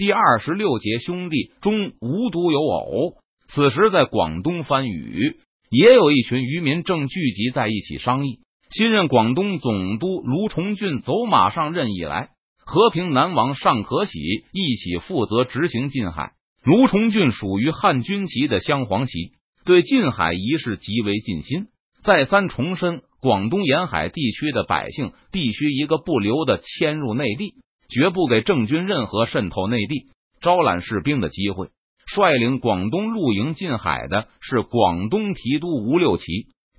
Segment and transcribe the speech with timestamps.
[0.00, 3.16] 第二十六节兄弟中无独有偶。
[3.48, 5.36] 此时在广东番禺，
[5.68, 8.38] 也有一群渔民正聚集在一起商议。
[8.70, 12.30] 新任广东总督卢崇俊走马上任以来，
[12.64, 14.18] 和平南王尚可喜
[14.54, 16.32] 一起负责执行禁海。
[16.64, 19.32] 卢崇俊属于汉军旗的镶黄旗，
[19.66, 21.66] 对禁海一事极为尽心，
[22.02, 27.56] 再三重申广东沿海地区的百姓必须一个不留的迁入内地。
[27.90, 30.06] 绝不给郑军任何渗透内地、
[30.40, 31.68] 招揽士兵的机会。
[32.06, 36.24] 率领广东陆营进海的是广东提督吴六奇。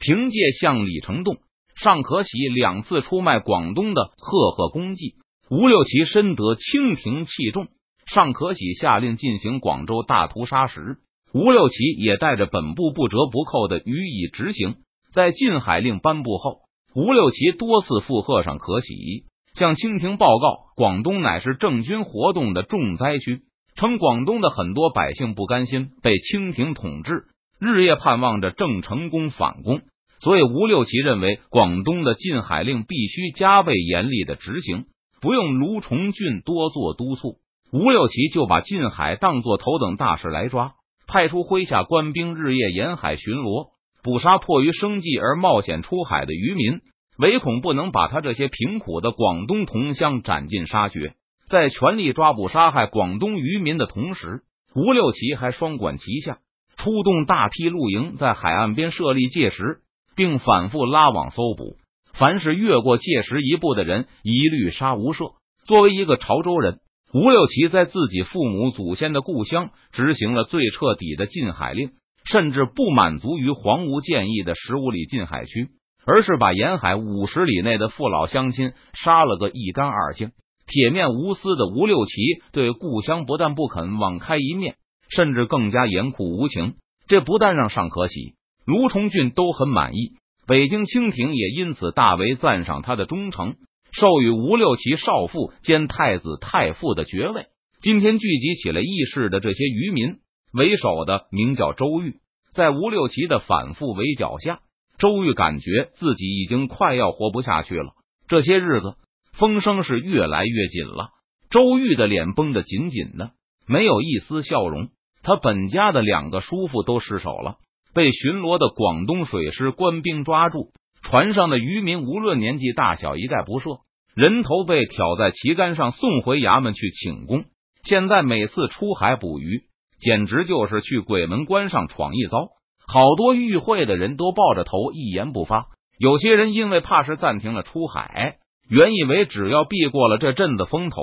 [0.00, 1.38] 凭借向李成栋、
[1.74, 5.16] 尚可喜两次出卖广东的赫赫功绩，
[5.50, 7.66] 吴六奇深得清廷器重。
[8.06, 10.98] 尚可喜下令进行广州大屠杀时，
[11.34, 14.76] 吴六奇也带着本部不折不扣的予以执行。
[15.12, 16.60] 在禁海令颁布后，
[16.94, 19.24] 吴六奇多次附和尚可喜。
[19.58, 23.42] 向清廷报告，广东乃是郑军活动的重灾区，
[23.74, 27.24] 称广东的很多百姓不甘心被清廷统治，
[27.58, 29.80] 日夜盼望着郑成功反攻。
[30.20, 34.86] 所以吴六奇认为，广东的禁海令必须加倍严厉的执行，
[35.20, 37.38] 不用卢崇俊多做督促。
[37.72, 40.74] 吴六奇就把禁海当作头等大事来抓，
[41.08, 43.70] 派出麾下官兵日夜沿海巡逻，
[44.04, 46.80] 捕杀迫于生计而冒险出海的渔民。
[47.18, 51.14] 唯恐不能把他这些贫苦的广东同乡斩尽杀绝，
[51.48, 54.42] 在全力抓捕杀害广东渔民的同时，
[54.76, 56.38] 吴六奇还双管齐下，
[56.76, 59.80] 出动大批露营在海岸边设立界石，
[60.14, 61.76] 并反复拉网搜捕。
[62.12, 65.34] 凡是越过界石一步的人，一律杀无赦。
[65.66, 66.78] 作为一个潮州人，
[67.12, 71.90] 吴六奇在自己父母祖先的故乡执行了最彻底的禁海令，
[72.24, 75.68] 甚至不满足于黄吴建议的十五里禁海区。
[76.10, 80.30] 而是把沿海五十里内的父老乡亲杀了个一干二净。
[80.66, 82.12] 铁面无私的吴六奇
[82.50, 84.76] 对故乡不但不肯网开一面，
[85.10, 86.76] 甚至更加严酷无情。
[87.08, 88.32] 这不但让尚可喜、
[88.64, 90.12] 卢崇俊都很满意，
[90.46, 93.56] 北京清廷也因此大为赞赏他的忠诚，
[93.92, 97.48] 授予吴六奇少傅兼太子太傅的爵位。
[97.82, 100.16] 今天聚集起来议事的这些渔民，
[100.54, 102.16] 为首的名叫周玉，
[102.54, 104.60] 在吴六奇的反复围剿下。
[104.98, 107.92] 周玉感觉自己已经快要活不下去了，
[108.26, 108.94] 这些日子
[109.32, 111.10] 风声是越来越紧了。
[111.50, 113.30] 周玉的脸绷得紧紧的，
[113.66, 114.88] 没有一丝笑容。
[115.22, 117.56] 他本家的两个叔父都失手了，
[117.94, 120.72] 被巡逻的广东水师官兵抓住。
[121.00, 123.80] 船上的渔民无论年纪大小，一概不赦，
[124.14, 127.44] 人头被挑在旗杆上送回衙门去请功。
[127.84, 129.62] 现在每次出海捕鱼，
[130.00, 132.48] 简直就是去鬼门关上闯一遭。
[132.90, 135.66] 好多与会的人都抱着头一言不发，
[135.98, 141.02] 有些人因为怕是暂停了出海，原以为只要避过了这阵子风头，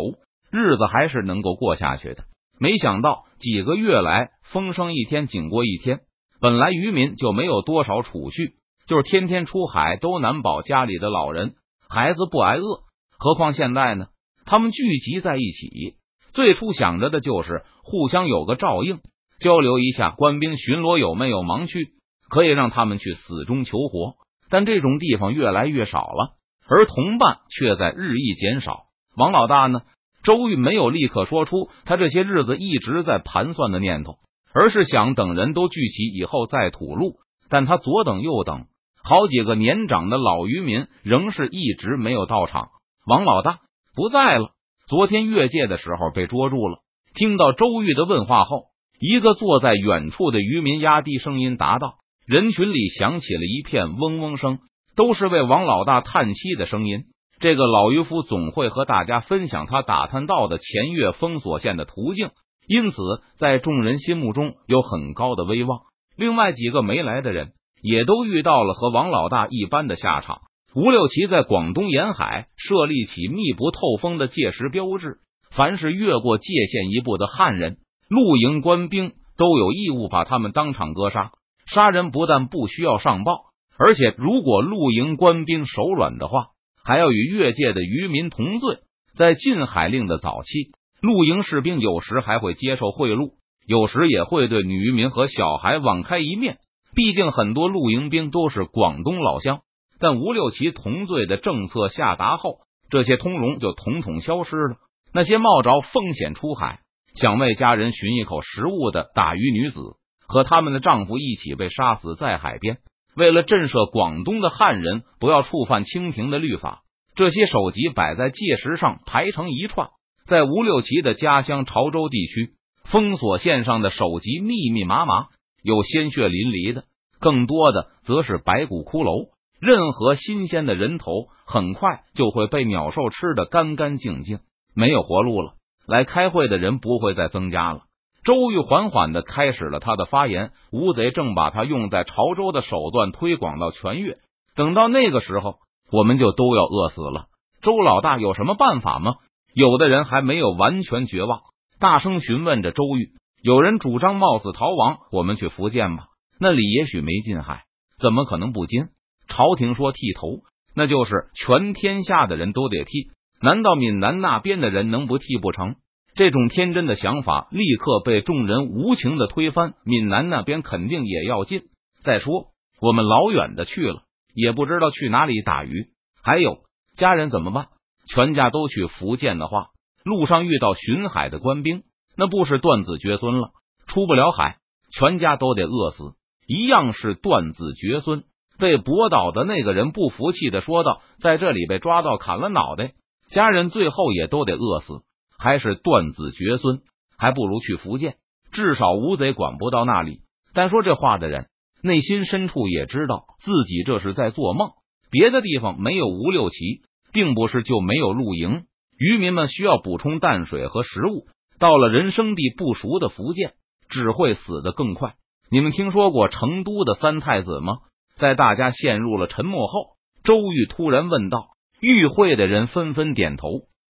[0.51, 2.23] 日子还是能够过下去的。
[2.59, 6.00] 没想到几个月来风声一天紧过一天，
[6.41, 8.56] 本来渔民就没有多少储蓄，
[8.88, 11.53] 就是天天出海都难保家里的老人
[11.88, 12.79] 孩子不挨饿，
[13.19, 14.07] 何况现在呢？
[14.44, 15.97] 他们聚集在一起，
[16.34, 19.02] 最初想着的就是互相有个照应。
[19.40, 21.90] 交流一下，官兵巡逻有没有盲区，
[22.29, 24.16] 可以让他们去死中求活。
[24.50, 26.35] 但这种地方越来越少了，
[26.68, 28.84] 而同伴却在日益减少。
[29.18, 29.81] 王老大呢？
[30.23, 34.16] 周玉没有立刻说出他这些日子一直在盘算的念头，
[34.53, 37.17] 而是想等人都聚齐以后再吐露。
[37.50, 38.66] 但他左等右等，
[39.03, 42.69] 好几个年长的老渔民仍是一直没有到场。
[43.06, 43.59] 王老大
[43.96, 44.50] 不在了，
[44.88, 46.79] 昨天越界的时候被捉住了。
[47.13, 48.75] 听到周玉的问话后。
[49.00, 51.96] 一个坐在远处的渔民压低声音答道
[52.26, 54.60] ：“人群里响起了一片嗡嗡声，
[54.96, 57.04] 都是为王老大叹息的声音。
[57.40, 62.30] 这个老渔夫总会和大家分享他打探到的前越封锁线的途径，
[62.68, 62.96] 因此
[63.38, 65.82] 在众人心目中有很高的威望。
[66.16, 67.52] 另外几个没来的人
[67.82, 70.44] 也都遇到了和王老大一般的下场。
[70.74, 75.18] 吴六奇在广东沿海设立起密不透风的界石标志，
[75.52, 77.78] 凡是越过界限一步的汉人。”
[78.08, 81.32] 露营官兵都有义务把他们当场割杀。
[81.66, 83.46] 杀人不但不需要上报，
[83.78, 86.50] 而且如果露营官兵手软的话，
[86.84, 88.78] 还要与越界的渔民同罪。
[89.18, 90.72] 在禁海令的早期，
[91.02, 93.32] 露营士兵有时还会接受贿赂，
[93.66, 96.58] 有时也会对女渔民和小孩网开一面。
[96.94, 99.62] 毕竟很多露营兵都是广东老乡。
[100.00, 102.59] 但吴六奇同罪的政策下达后，
[102.90, 104.76] 这些通融就统统消失了。
[105.14, 106.82] 那些冒着风险出海。
[107.16, 109.79] 想为家人寻一口食物的打鱼女子
[110.28, 112.78] 和他们的丈夫一起被杀死在海边。
[113.16, 116.82] 为了震慑广东的汉人不要触犯清廷的律法，
[117.16, 119.90] 这些首级摆在界石上排成一串，
[120.26, 125.28] 在吴六奇的家乡潮州地区，封锁线上的首级密密麻麻，
[125.64, 126.84] 有鲜血淋漓的，
[127.22, 129.29] 更多的则是白骨骷髅。
[129.62, 134.40] 任何新鲜的人头，很快就会被鸟兽吃得干干净净，
[134.76, 135.53] 没有活路了。
[135.87, 137.82] 来开会的人不会再增加了。
[138.23, 140.52] 周瑜缓缓的开始了他的发言。
[140.72, 144.17] 吴贼正把他用在潮州的手段推广到全越，
[144.55, 145.58] 等到那个时候，
[145.91, 147.28] 我们就都要饿死了。
[147.61, 149.14] 周老大有什么办法吗？
[149.53, 151.41] 有的人还没有完全绝望，
[151.79, 153.11] 大声询问着周瑜。
[153.41, 156.08] 有人主张冒死逃亡，我们去福建吧，
[156.40, 157.64] 那里也许没禁海，
[157.99, 158.88] 怎么可能不禁？
[159.28, 160.40] 朝廷说剃头，
[160.76, 163.11] 那就是全天下的人都得剃。
[163.41, 165.76] 难道闽南那边的人能不剃不成？
[166.16, 169.73] 这种天真的想法立刻被众人无情的推翻。
[169.84, 171.64] 闽南那边肯定也要进。
[172.02, 172.47] 再说，
[172.79, 174.03] 我们老远的去了，
[174.34, 175.87] 也不知道去哪里打鱼。
[176.23, 176.59] 还有
[176.96, 177.67] 家人怎么办？
[178.08, 179.67] 全家都去福建的话，
[180.03, 181.84] 路上遇到巡海的官兵，
[182.16, 183.49] 那不是断子绝孙了？
[183.88, 184.58] 出不了海，
[184.97, 186.14] 全家都得饿死，
[186.47, 188.23] 一样是断子绝孙。
[188.58, 192.93] 被驳倒的那个人不服气的说道：“在这里被抓到，砍了脑袋，
[193.30, 195.02] 家人最后也都得饿死，
[195.38, 196.82] 还是断子绝孙，
[197.18, 198.16] 还不如去福建，
[198.52, 200.22] 至少吴贼管不到那里。”
[200.54, 201.48] 但说这话的人
[201.82, 204.70] 内心深处也知道自己这是在做梦。
[205.12, 206.82] 别的地方没有吴六奇，
[207.12, 208.64] 并不是就没有露营。
[208.98, 211.28] 渔民们需要补充淡水和食物，
[211.60, 213.54] 到了人生地不熟的福建，
[213.90, 215.16] 只会死得更快。
[215.50, 217.80] 你们听说过成都的三太子吗？
[218.16, 221.50] 在大家陷入了沉默后，周瑜突然问道
[221.80, 223.50] ：“与会的人纷纷点头。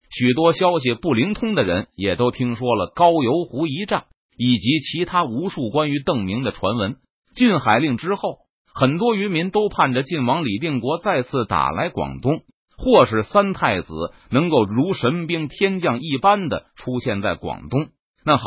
[0.10, 4.06] 许多消息不灵通的人也都听说了高邮湖一战
[4.38, 6.98] 以及其他无数关于邓明的传闻。
[7.36, 8.40] 禁海令之后，
[8.74, 12.42] 很多渔民都盼着晋王李定国再次打来广东，
[12.78, 13.94] 或是三太子
[14.30, 17.88] 能够如神兵天将一般的出现在广东。
[18.26, 18.44] 那好，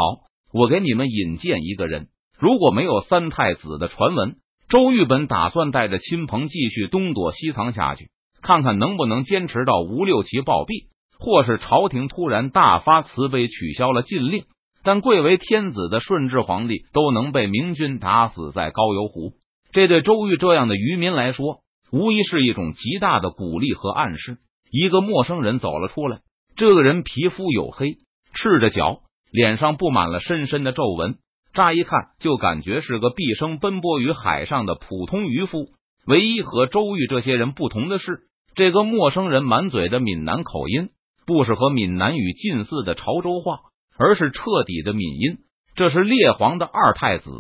[0.53, 2.09] 我给你们引荐一个人。
[2.39, 4.37] 如果没有三太子的传闻。”
[4.69, 8.11] 周玉本打算带着亲朋继续东躲西藏下去，
[8.43, 10.87] 看看能不能坚持到吴六奇暴毙，
[11.19, 14.45] 或是朝廷突然大发慈悲取消了禁令。
[14.85, 19.33] 但贵为天子的顺治皇帝都能被明军打死在高邮湖，
[19.73, 24.39] 这对周瑜这样的渔民来说，无疑是一种极大的鼓励和暗示。
[24.71, 26.21] 一个陌生人走了出来，
[26.57, 27.97] 这个人皮肤黝黑，
[28.33, 29.01] 赤着脚，
[29.33, 31.17] 脸上布满了深深的皱纹。
[31.53, 35.71] 乍一看就感觉是个毕生奔波于海上的普通渔夫。
[36.07, 38.28] 唯一和周瑜这些人不同的是，
[38.59, 40.89] 这个陌生人满嘴的闽南口音
[41.25, 43.61] 不是和闽南语近似的潮州话，
[43.97, 45.39] 而是彻底的闽音。
[45.77, 47.31] 这是列皇的二太子。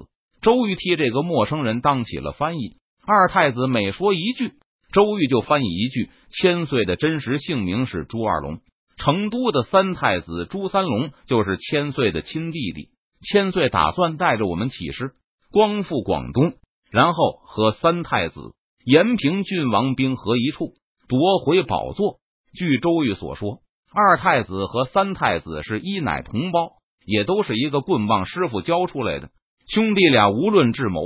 [0.41, 2.77] 周瑜替这个陌生人当起了翻译。
[3.05, 4.53] 二太子每说一句，
[4.93, 6.09] 周瑜就翻译一句。
[6.31, 8.61] 千岁的真实姓名是朱二龙。
[8.97, 12.91] 成都的三太子朱三龙就是千岁的亲弟弟。
[13.29, 15.15] 千岁打算带着我们起事，
[15.51, 16.53] 光复广东，
[16.93, 18.41] 然后和三太子
[18.85, 20.75] 延平郡王兵合一处，
[21.09, 22.19] 夺回宝座。
[22.53, 23.61] 据周瑜所说，
[23.95, 26.73] 二太子和三太子是一奶同胞，
[27.07, 29.31] 也都是一个棍棒师傅教出来的
[29.67, 30.29] 兄弟俩。
[30.29, 31.01] 无论智谋、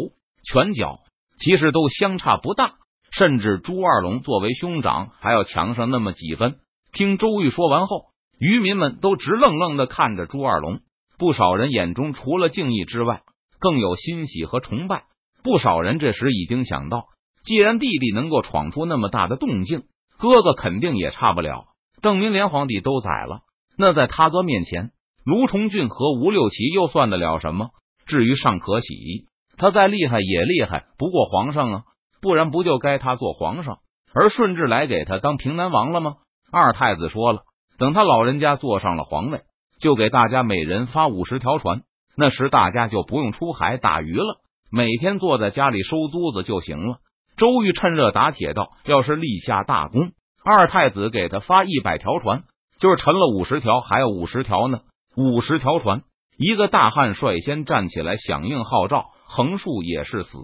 [0.45, 0.99] 拳脚，
[1.39, 2.75] 其实都相差不大，
[3.13, 6.57] 甚至朱二龙作为兄长还要强上那么几分。
[6.93, 8.07] 听周瑜说完后，
[8.41, 10.81] 渔民们都直愣愣的看着朱二龙。
[11.17, 13.23] 不少人眼中除了敬意之外，
[13.61, 15.05] 更有欣喜和崇拜。
[15.45, 17.05] 不少人这时已经想到，
[17.45, 19.85] 既然弟弟能够闯出那么大的动静，
[20.23, 21.65] 哥哥肯定也差不了。
[22.01, 23.41] 邓明连皇帝都宰了，
[23.77, 24.93] 那在他哥面前，
[25.25, 27.71] 卢崇俊和吴六奇又算得了什么？
[28.07, 29.27] 至于尚可喜，
[29.57, 31.83] 他再厉害也厉害不过皇上啊，
[32.21, 33.79] 不然不就该他做皇上，
[34.15, 36.15] 而顺治来给他当平南王了吗？
[36.53, 37.41] 二太子说了，
[37.77, 39.41] 等他老人家坐上了皇位。
[39.81, 41.83] 就给大家每人发五十条船，
[42.17, 46.99] 那时大家就不用出海打鱼了，每天坐在家里收租子就行了。
[47.37, 50.13] 周瑜趁热打铁道：“要是立下大功，
[50.45, 52.45] 二太子给他发一百条船，
[52.79, 54.81] 就是沉了五十条，还有五十条呢。
[55.17, 56.03] 五十条船，
[56.37, 60.39] 一个大汉率先站起来响应号召，横竖也是死，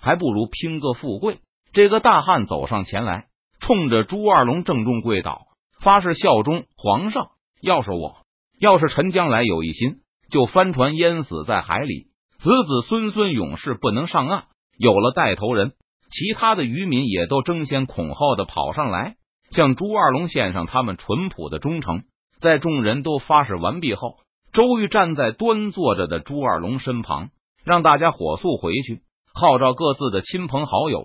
[0.00, 1.38] 还不如拼个富贵。”
[1.72, 3.26] 这个大汉走上前来，
[3.60, 5.42] 冲着朱二龙郑重跪倒，
[5.80, 7.28] 发誓效忠皇上。
[7.60, 8.16] 要是我。
[8.58, 9.96] 要是陈将来有一心，
[10.30, 12.06] 就翻船淹死在海里，
[12.38, 14.44] 子子孙孙永世不能上岸。
[14.78, 15.74] 有了带头人，
[16.10, 19.16] 其他的渔民也都争先恐后的跑上来，
[19.50, 22.02] 向朱二龙献上他们淳朴的忠诚。
[22.38, 24.16] 在众人都发誓完毕后，
[24.52, 27.30] 周瑜站在端坐着的朱二龙身旁，
[27.64, 29.00] 让大家火速回去，
[29.34, 31.04] 号召各自的亲朋好友，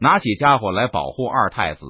[0.00, 1.84] 拿起家伙来保护二太子。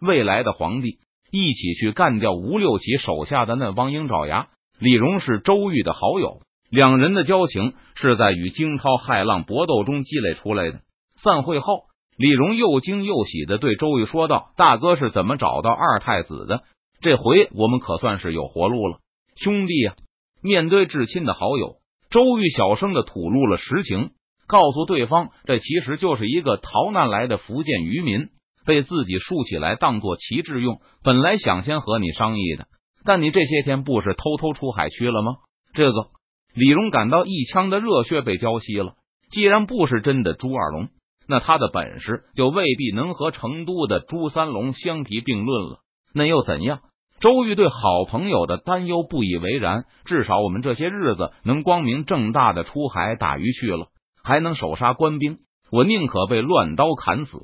[0.00, 0.98] 未来的皇帝
[1.30, 4.48] 一起去干掉吴六奇手下的那帮鹰爪牙。
[4.78, 10.80] 李荣是周瑜的好友，两人的交情是在与惊涛骇浪搏斗中积累出来的。
[11.16, 11.84] 散会后，
[12.16, 16.62] 李荣又惊又喜的对周瑜说道：“大哥是怎么找到二太子的？
[17.00, 18.98] 这回我们可算是有活路了，
[19.36, 19.94] 兄弟呀！”
[20.42, 21.76] 面对至亲的好友，
[22.08, 24.10] 周瑜小声的吐露了实情。
[24.46, 28.28] 告诉对方，这其实就是一个逃难来的福建渔民，
[28.64, 30.80] 被自己竖起来当做旗帜用。
[31.02, 32.68] 本来想先和你商议的，
[33.04, 35.32] 但你这些天不是偷偷出海去了吗？
[35.74, 36.10] 这个
[36.54, 38.94] 李荣感到一腔的热血被浇熄了。
[39.30, 40.90] 既然不是真的朱二龙，
[41.28, 45.78] 那他的本事就未必能和成都的朱三龙相提并论了。
[46.14, 46.80] 那又怎样？
[47.18, 49.84] 周瑜对好朋友的担忧不以为然。
[50.04, 53.88] 至少我们这些日子能光明正大的出海打鱼去了。
[54.22, 55.38] 还能手杀官兵，
[55.70, 57.38] 我宁可被乱刀砍死，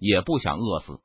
[0.00, 0.98] 也不想饿死。